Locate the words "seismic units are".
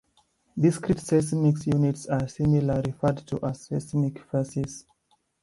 0.99-2.27